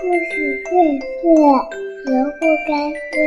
[0.00, 0.14] 故事
[0.70, 0.70] 会
[1.00, 1.26] 睡，
[2.06, 3.18] 人不该睡。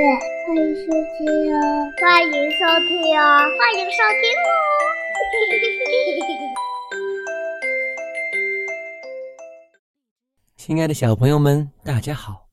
[0.47, 1.59] 欢迎收听哦，
[2.00, 3.21] 欢迎收听哦，
[3.59, 4.50] 欢迎收听哦。
[10.55, 12.47] 亲爱的小朋友们，大家好！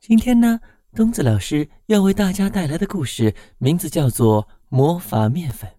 [0.00, 0.60] 今天呢，
[0.94, 5.70] 东子老师要为大家带来的故事名字叫做《魔法面粉》。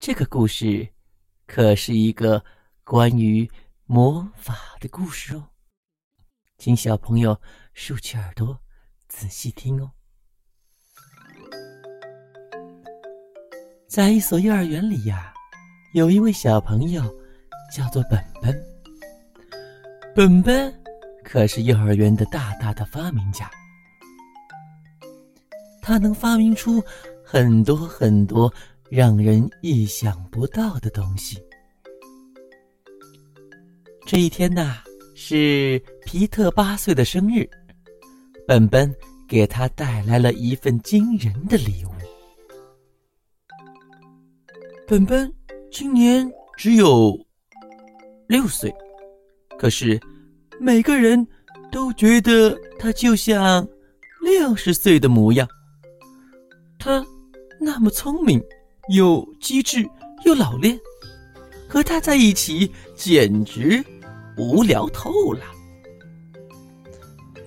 [0.00, 0.88] 这个故事
[1.46, 2.44] 可是一个
[2.82, 3.48] 关于
[3.86, 5.46] 魔法的故事哦，
[6.56, 7.38] 请小朋友
[7.74, 8.58] 竖起耳朵
[9.08, 9.90] 仔细听哦。
[13.86, 15.34] 在一所幼儿园里呀，
[15.92, 17.02] 有一位小朋友
[17.70, 18.58] 叫做本本。
[20.14, 20.82] 本本
[21.22, 23.50] 可是幼儿园的大大的发明家，
[25.82, 26.82] 他能发明出
[27.22, 28.50] 很多很多
[28.88, 31.38] 让人意想不到的东西。
[34.06, 34.82] 这一天呐，
[35.14, 37.48] 是皮特八岁的生日，
[38.46, 38.94] 本本
[39.26, 41.90] 给他带来了一份惊人的礼物。
[44.86, 45.32] 本本
[45.72, 47.18] 今年只有
[48.28, 48.72] 六岁。
[49.58, 49.98] 可是，
[50.60, 51.26] 每个人
[51.72, 53.66] 都觉得他就像
[54.20, 55.48] 六十岁的模样。
[56.78, 57.02] 他
[57.58, 58.38] 那么聪明，
[58.94, 59.88] 又机智，
[60.26, 60.78] 又老练，
[61.66, 63.82] 和他在一起简直
[64.36, 65.42] 无聊透了。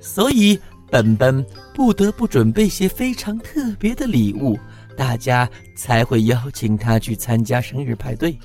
[0.01, 4.57] 所以，本本不得不准备些非常特别的礼物，
[4.95, 8.37] 大家才会邀请他去参加生日派对。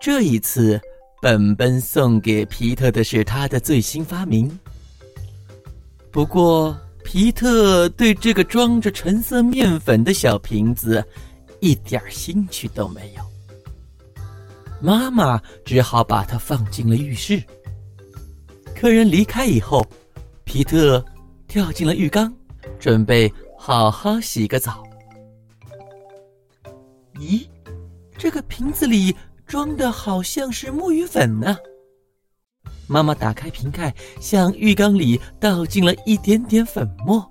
[0.00, 0.80] 这一次。
[1.20, 4.56] 本本送给皮特的是他的最新发明。
[6.12, 11.04] 不过，皮特对这个装着橙色面粉的小瓶子
[11.58, 13.27] 一点兴趣都没有。
[14.80, 17.42] 妈妈只好把它放进了浴室。
[18.74, 19.84] 客人离开以后，
[20.44, 21.04] 皮特
[21.46, 22.32] 跳进了浴缸，
[22.78, 24.82] 准备好好洗个澡。
[27.16, 27.46] 咦，
[28.16, 29.14] 这个瓶子里……
[29.48, 31.56] 装的好像是沐浴粉呢。
[32.86, 37.26] 妈妈打开瓶盖，向浴缸里倒进了一点点粉末。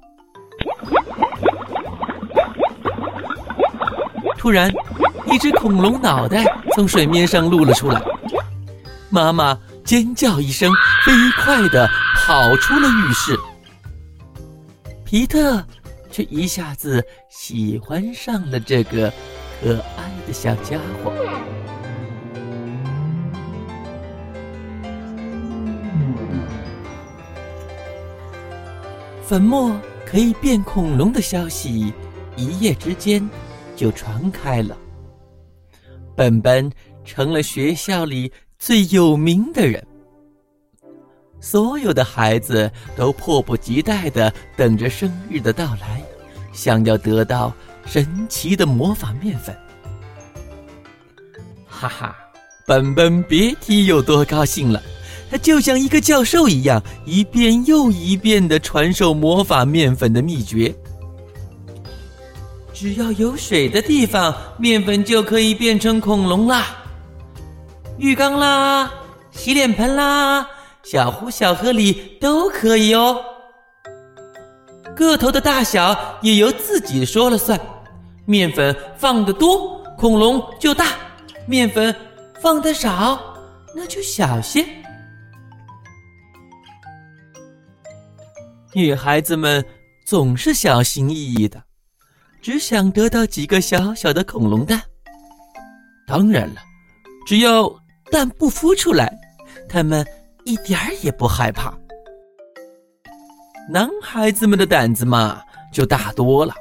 [4.36, 4.74] 突然，
[5.32, 6.44] 一只恐龙脑袋
[6.78, 8.00] 从水面上露了出来。
[9.10, 10.72] 妈妈尖叫一声，
[11.04, 11.12] 飞
[11.44, 13.36] 快的跑出了浴室。
[15.04, 15.66] 皮特
[16.12, 19.12] 却一下子喜欢上了这个
[19.60, 21.12] 可爱的小家伙。
[29.26, 31.92] 粉末可以变恐龙的消息，
[32.36, 33.28] 一夜之间
[33.76, 34.78] 就传开了。
[36.18, 36.68] 本本
[37.06, 39.86] 成了学校里最有名的人，
[41.40, 46.02] 所有的孩子都迫不及待的等着生日的到来，
[46.52, 47.54] 想要得到
[47.86, 49.56] 神奇的魔法面粉。
[51.68, 52.16] 哈哈，
[52.66, 54.82] 本本别提有多高兴了。
[55.30, 60.74] 他就像一个教授一样，一遍又一遍的传授魔法面粉的秘诀。
[62.80, 66.78] 只要有水的地方，面粉就可以变成恐龙啦。
[67.98, 68.94] 浴缸啦，
[69.32, 70.48] 洗脸盆啦，
[70.84, 73.20] 小湖小河里都可以哦。
[74.96, 77.60] 个头的大小也由自己说了算。
[78.26, 80.86] 面粉放的多，恐龙就大；
[81.48, 81.96] 面粉
[82.40, 83.20] 放的少，
[83.76, 84.64] 那就小些。
[88.72, 89.66] 女孩子们
[90.06, 91.60] 总是小心翼翼的，
[92.42, 94.82] 只想得到几个小小的恐龙蛋。
[96.08, 96.62] 当然了，
[97.26, 97.70] 只要
[98.12, 99.14] 蛋不孵出来，
[99.68, 100.06] 他们
[100.46, 101.74] 一点儿也不害怕。
[103.70, 105.42] 男孩子们的胆子嘛，
[105.74, 106.54] 就大多了。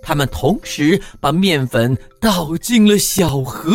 [0.00, 3.72] 他们同时把面粉倒进了小河，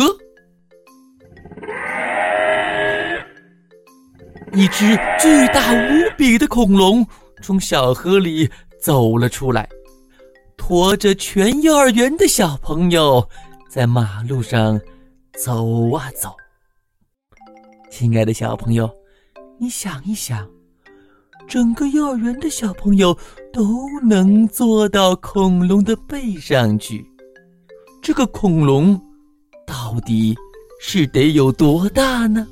[4.52, 7.06] 一只巨大无比的恐龙。
[7.42, 8.50] 从小河里
[8.80, 9.68] 走了出来，
[10.58, 13.26] 驮着全幼儿园的小朋友，
[13.70, 14.78] 在马路上
[15.32, 16.34] 走啊走。
[17.90, 18.90] 亲爱的小朋友，
[19.58, 20.46] 你想一想，
[21.46, 23.16] 整个幼儿园的小朋友
[23.50, 27.02] 都能坐到恐龙的背上去，
[28.02, 29.00] 这个恐龙
[29.66, 30.36] 到底
[30.80, 32.46] 是得有多大呢？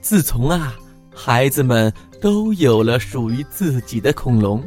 [0.00, 0.76] 自从啊。
[1.12, 4.64] 孩子们都有了属于自己的恐龙，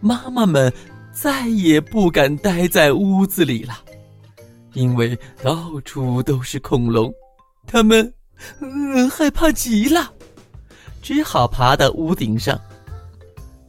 [0.00, 0.72] 妈妈们
[1.12, 3.74] 再也不敢待在屋子里了，
[4.74, 7.12] 因为到处都是恐龙，
[7.66, 8.12] 他们
[8.60, 10.12] 呃，害怕极了，
[11.02, 12.58] 只好爬到屋顶上。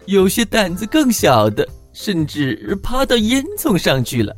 [0.05, 4.35] 有些胆子更小的，甚至爬到烟囱上去了。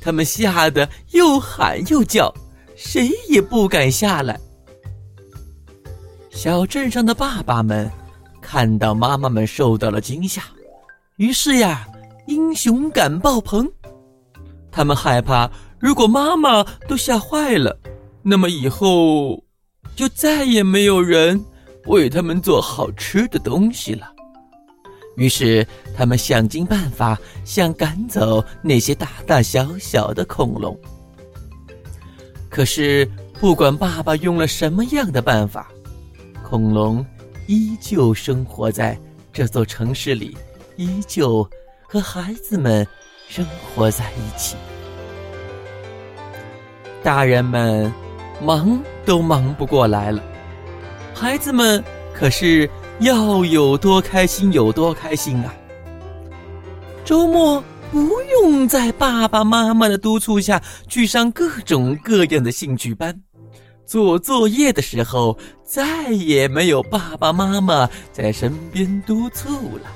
[0.00, 2.32] 他们吓得又喊又叫，
[2.76, 4.38] 谁也不敢下来。
[6.30, 7.90] 小镇上的爸爸们
[8.40, 10.42] 看到妈妈们受到了惊吓，
[11.16, 11.86] 于是呀，
[12.26, 13.66] 英雄感爆棚。
[14.70, 17.74] 他们害怕，如果妈妈都吓坏了，
[18.22, 19.42] 那么以后
[19.94, 21.42] 就再也没有人
[21.86, 24.12] 为他们做好吃的东西了。
[25.16, 25.66] 于是，
[25.96, 30.78] 他们想尽办法想赶走那些大大小小的恐龙。
[32.50, 33.10] 可是，
[33.40, 35.72] 不管爸爸用了什么样的办法，
[36.44, 37.04] 恐龙
[37.46, 39.00] 依旧生活在
[39.32, 40.36] 这座城市里，
[40.76, 41.48] 依旧
[41.86, 42.86] 和孩子们。
[43.28, 43.44] 生
[43.74, 44.54] 活在一起，
[47.02, 47.92] 大人们
[48.40, 50.22] 忙都忙不过来了，
[51.12, 51.82] 孩子们
[52.14, 52.70] 可是
[53.00, 55.52] 要有多开心有多开心啊！
[57.04, 63.20] 周末不用在爸爸妈妈的督促下去上各种各样的兴趣班，
[63.84, 69.90] 做作业的时候再也没有爸爸妈妈在身边督促了。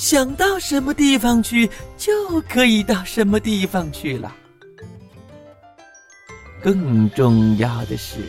[0.00, 4.34] 想到什么地方去，就可以到什么地方去了。
[6.62, 8.20] 更重要的是，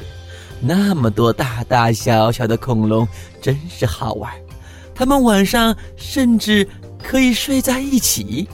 [0.60, 3.08] 那么多大大小小的恐龙
[3.42, 4.30] 真是好玩。
[4.94, 6.68] 他们晚上甚至
[7.02, 8.46] 可以睡在一起，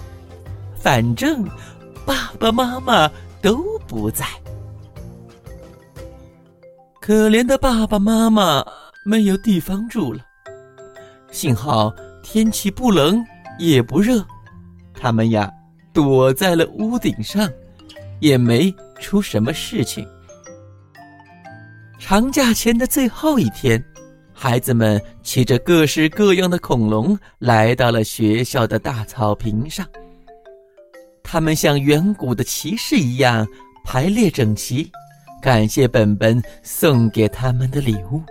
[0.80, 1.44] 反正
[2.06, 3.12] 爸爸妈妈
[3.42, 4.28] 都不在。
[7.02, 8.64] 可怜的爸爸妈妈
[9.04, 10.20] 没有地方住了，
[11.32, 11.92] 幸好。
[12.30, 13.26] 天气不冷
[13.58, 14.22] 也不热，
[14.94, 15.50] 他们呀
[15.94, 17.50] 躲在了屋顶上，
[18.20, 18.70] 也没
[19.00, 20.06] 出什么事情。
[21.98, 23.82] 长假前的最后一天，
[24.34, 29.88] 孩子们骑着各式各样的恐龙来到了学校的大草坪上。
[31.24, 33.48] 他们像远古的骑士一样
[33.86, 34.92] 排列整齐，
[35.42, 38.22] 感谢本本送给他们的礼物。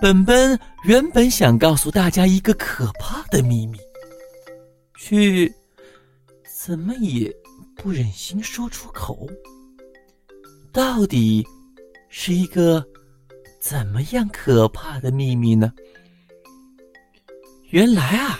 [0.00, 3.78] 本本原本想告诉大家一个可怕的秘密，
[4.96, 5.52] 却
[6.64, 7.34] 怎么也
[7.74, 9.28] 不忍心说出口。
[10.70, 11.44] 到底
[12.08, 12.84] 是一个
[13.58, 15.72] 怎么样可怕的秘密呢？
[17.70, 18.38] 原来啊，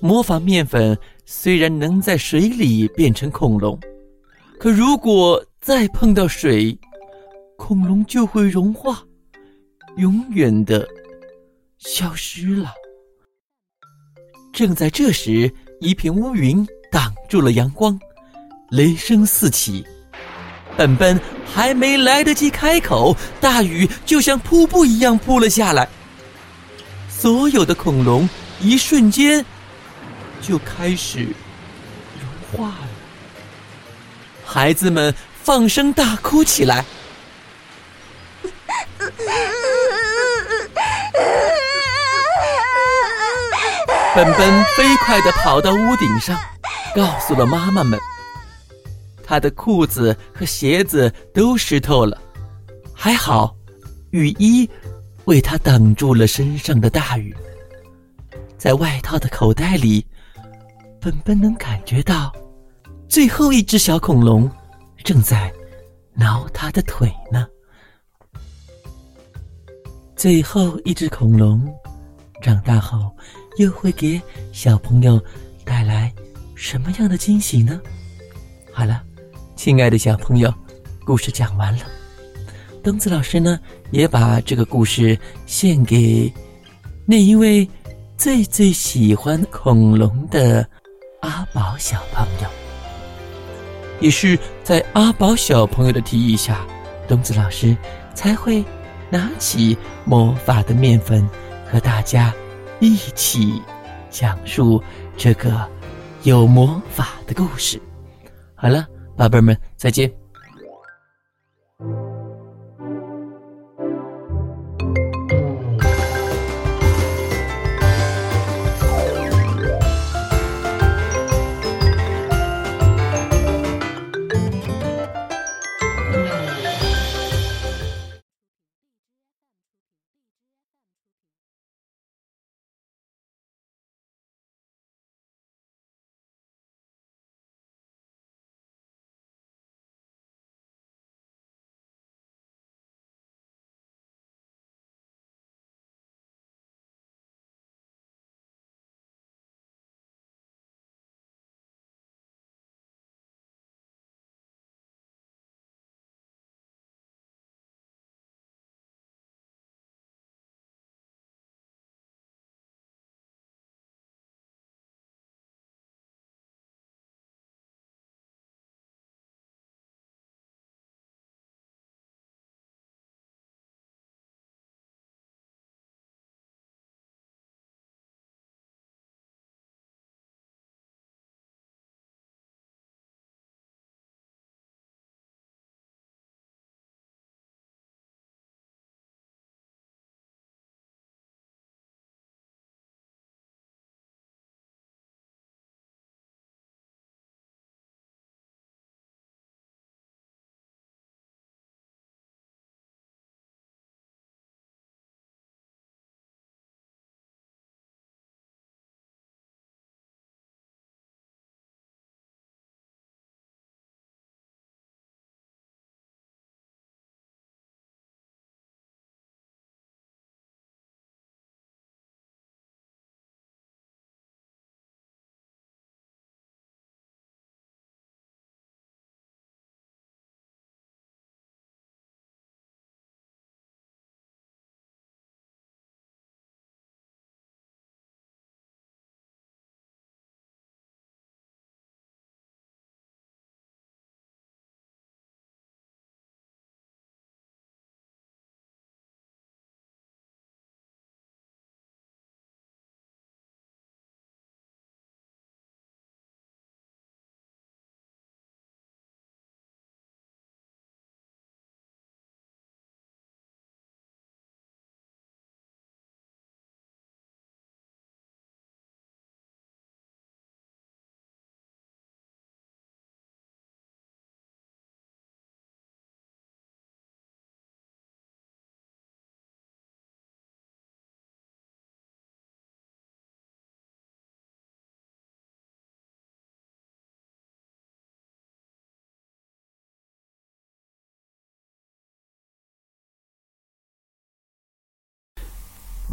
[0.00, 3.78] 魔法面粉虽然能在水里变成恐龙，
[4.58, 6.78] 可如果再碰到水，
[7.58, 9.04] 恐龙就会融化。
[9.96, 10.86] 永远的
[11.78, 12.72] 消失了。
[14.52, 17.98] 正在这时，一片乌云挡住了阳光，
[18.70, 19.84] 雷声四起。
[20.76, 25.88] 本本还没来得及开口，大雨就像瀑布一样扑了下来。
[27.08, 28.28] 所有的恐龙
[28.60, 29.44] 一瞬间
[30.40, 31.26] 就开始
[32.20, 32.88] 融化了，
[34.44, 35.12] 孩子们
[35.42, 36.84] 放声大哭起来。
[44.14, 46.36] 本本飞快地跑到屋顶上，
[46.94, 47.98] 告诉了妈妈们。
[49.22, 52.20] 他的裤子和鞋子都湿透了，
[52.94, 53.54] 还好，
[54.10, 54.68] 雨衣
[55.26, 57.36] 为他挡住了身上的大雨。
[58.56, 60.04] 在外套的口袋里，
[61.00, 62.32] 本本能感觉到，
[63.08, 64.50] 最后一只小恐龙
[65.04, 65.52] 正在
[66.14, 67.46] 挠他的腿呢。
[70.18, 71.62] 最后一只恐龙
[72.42, 73.08] 长大后，
[73.56, 74.20] 又会给
[74.50, 75.22] 小朋友
[75.64, 76.12] 带来
[76.56, 77.80] 什么样的惊喜呢？
[78.72, 79.00] 好了，
[79.54, 80.52] 亲爱的小朋友，
[81.04, 81.84] 故事讲完了。
[82.82, 83.60] 东子老师呢，
[83.92, 86.32] 也把这个故事献给
[87.06, 87.68] 那一位
[88.16, 90.68] 最最喜欢恐龙的
[91.20, 92.48] 阿宝小朋友。
[94.00, 96.66] 也是在阿宝小朋友的提议下，
[97.06, 97.76] 东子老师
[98.16, 98.64] 才会。
[99.10, 101.28] 拿起魔法的面粉，
[101.70, 102.32] 和大家
[102.80, 103.62] 一起
[104.10, 104.82] 讲述
[105.16, 105.66] 这个
[106.22, 107.80] 有魔法的故事。
[108.54, 108.86] 好了，
[109.16, 110.27] 宝贝们，再见。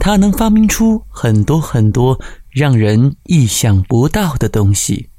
[0.05, 2.21] 他能发明出很多很多
[2.51, 5.09] 让人意想不到的东西。